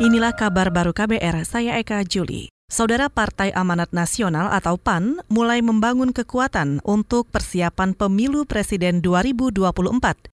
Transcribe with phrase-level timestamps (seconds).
[0.00, 2.48] Inilah kabar baru KBR, saya Eka Juli.
[2.72, 9.68] Saudara Partai Amanat Nasional atau PAN mulai membangun kekuatan untuk persiapan pemilu presiden 2024.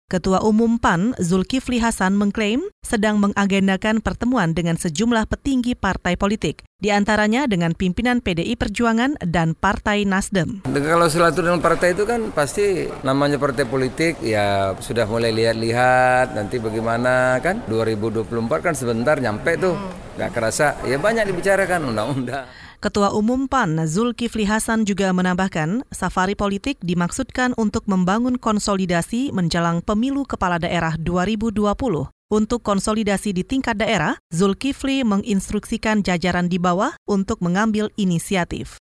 [0.05, 6.93] Ketua Umum PAN Zulkifli Hasan mengklaim sedang mengagendakan pertemuan dengan sejumlah petinggi partai politik, di
[6.93, 10.61] antaranya dengan pimpinan PDI Perjuangan dan Partai Nasdem.
[10.69, 17.41] Kalau silaturahmi partai itu kan pasti namanya partai politik ya sudah mulai lihat-lihat nanti bagaimana
[17.41, 18.29] kan 2024
[18.61, 19.73] kan sebentar nyampe tuh
[20.21, 22.45] nggak kerasa ya banyak dibicarakan undang-undang.
[22.85, 30.29] Ketua Umum PAN Zulkifli Hasan juga menambahkan, safari politik dimaksudkan untuk membangun konsolidasi menjelang pemilu
[30.29, 31.65] kepala daerah 2020.
[32.29, 38.77] Untuk konsolidasi di tingkat daerah, Zulkifli menginstruksikan jajaran di bawah untuk mengambil inisiatif.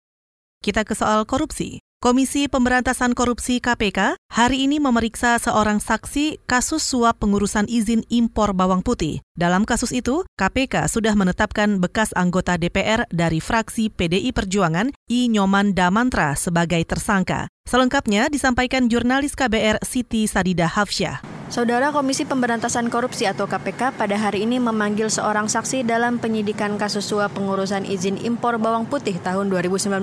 [0.64, 1.84] Kita ke soal korupsi.
[2.00, 8.80] Komisi Pemberantasan Korupsi KPK hari ini memeriksa seorang saksi kasus suap pengurusan izin impor bawang
[8.80, 9.20] putih.
[9.36, 15.76] Dalam kasus itu, KPK sudah menetapkan bekas anggota DPR dari fraksi PDI Perjuangan I Nyoman
[15.76, 17.52] Damantra sebagai tersangka.
[17.68, 21.39] Selengkapnya disampaikan jurnalis KBR Siti Sadida Hafsyah.
[21.50, 27.10] Saudara Komisi Pemberantasan Korupsi atau KPK pada hari ini memanggil seorang saksi dalam penyidikan kasus
[27.10, 29.98] suap pengurusan izin impor bawang putih tahun 2019,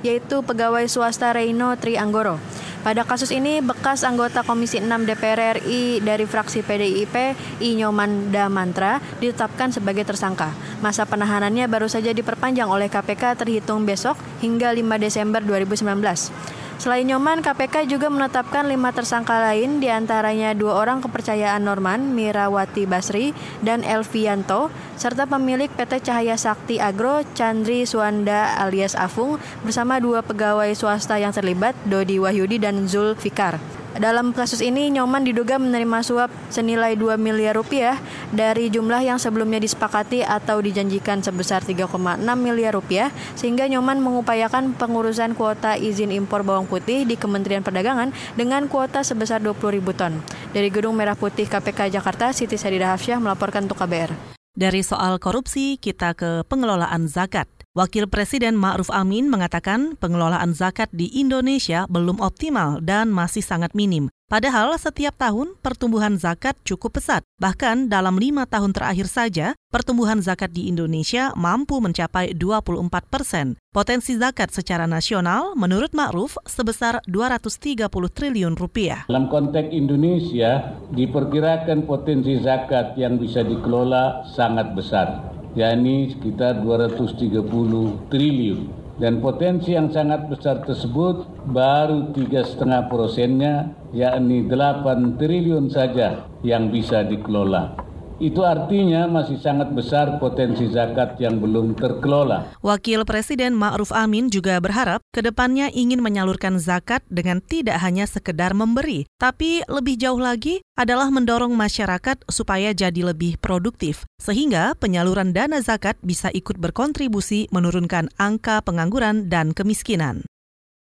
[0.00, 2.40] yaitu pegawai swasta Reino Tri Anggoro.
[2.80, 8.96] Pada kasus ini, bekas anggota Komisi 6 DPR RI dari fraksi PDIP, I Nyoman Damantra,
[9.20, 10.48] ditetapkan sebagai tersangka.
[10.80, 16.55] Masa penahanannya baru saja diperpanjang oleh KPK terhitung besok hingga 5 Desember 2019.
[16.76, 22.84] Selain Nyoman, KPK juga menetapkan lima tersangka lain, di antaranya dua orang kepercayaan Norman, Mirawati
[22.84, 23.32] Basri,
[23.64, 24.68] dan Elvianto,
[25.00, 31.32] serta pemilik PT Cahaya Sakti Agro, Chandri Suanda alias Afung, bersama dua pegawai swasta yang
[31.32, 33.75] terlibat, Dodi Wahyudi dan Zul Fikar.
[33.96, 37.96] Dalam kasus ini, Nyoman diduga menerima suap senilai 2 miliar rupiah
[38.28, 43.08] dari jumlah yang sebelumnya disepakati atau dijanjikan sebesar 3,6 miliar rupiah,
[43.40, 49.40] sehingga Nyoman mengupayakan pengurusan kuota izin impor bawang putih di Kementerian Perdagangan dengan kuota sebesar
[49.40, 50.20] 20 ribu ton.
[50.52, 54.36] Dari Gedung Merah Putih KPK Jakarta, Siti Sadida Hafsyah melaporkan untuk KBR.
[54.56, 57.55] Dari soal korupsi, kita ke pengelolaan zakat.
[57.76, 64.08] Wakil Presiden Ma'ruf Amin mengatakan pengelolaan zakat di Indonesia belum optimal dan masih sangat minim.
[64.32, 67.20] Padahal setiap tahun pertumbuhan zakat cukup pesat.
[67.36, 73.60] Bahkan dalam lima tahun terakhir saja, pertumbuhan zakat di Indonesia mampu mencapai 24 persen.
[73.76, 79.04] Potensi zakat secara nasional menurut Ma'ruf sebesar 230 triliun rupiah.
[79.04, 88.60] Dalam konteks Indonesia, diperkirakan potensi zakat yang bisa dikelola sangat besar yakni sekitar 230 triliun.
[88.96, 96.72] Dan potensi yang sangat besar tersebut baru tiga setengah persennya, yakni 8 triliun saja yang
[96.72, 97.85] bisa dikelola.
[98.16, 102.56] Itu artinya masih sangat besar potensi zakat yang belum terkelola.
[102.64, 108.56] Wakil Presiden Ma'ruf Amin juga berharap ke depannya ingin menyalurkan zakat dengan tidak hanya sekedar
[108.56, 115.60] memberi, tapi lebih jauh lagi adalah mendorong masyarakat supaya jadi lebih produktif, sehingga penyaluran dana
[115.60, 120.24] zakat bisa ikut berkontribusi menurunkan angka pengangguran dan kemiskinan.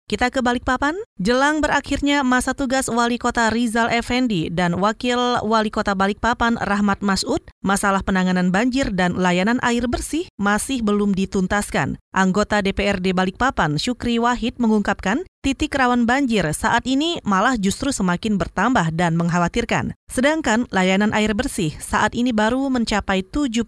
[0.05, 5.97] Kita ke Balikpapan, jelang berakhirnya masa tugas Wali Kota Rizal Effendi dan Wakil Wali Kota
[5.97, 11.97] Balikpapan Rahmat Masud, masalah penanganan banjir dan layanan air bersih masih belum dituntaskan.
[12.15, 18.95] Anggota DPRD Balikpapan Syukri Wahid mengungkapkan titik rawan banjir saat ini malah justru semakin bertambah
[18.95, 19.99] dan mengkhawatirkan.
[20.07, 23.67] Sedangkan layanan air bersih saat ini baru mencapai 79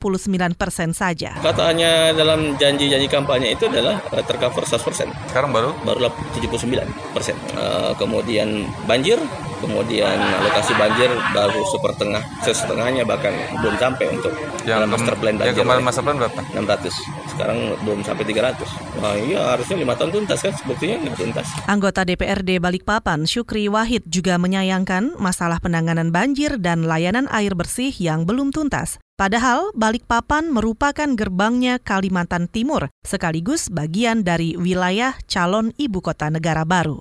[0.55, 1.35] persen saja.
[1.43, 5.09] Katanya dalam janji-janji kampanye itu adalah eh, tercover 100 persen.
[5.27, 5.75] Sekarang baru?
[5.83, 7.35] Baru 79 persen.
[7.59, 9.19] Uh, kemudian banjir,
[9.61, 14.33] kemudian lokasi banjir baru sepertengah, setengahnya bahkan belum sampai untuk
[14.65, 15.53] yang master plan banjir.
[15.55, 16.41] Yang kemarin master plan berapa?
[16.53, 17.31] 600.
[17.31, 18.67] Sekarang belum sampai 300.
[19.01, 21.47] Wah iya harusnya lima tahun tuntas kan, sebetulnya nggak tuntas.
[21.69, 28.25] Anggota DPRD Balikpapan, Syukri Wahid juga menyayangkan masalah penanganan banjir dan layanan air bersih yang
[28.25, 28.99] belum tuntas.
[29.17, 37.01] Padahal Balikpapan merupakan gerbangnya Kalimantan Timur, sekaligus bagian dari wilayah calon ibu kota negara baru.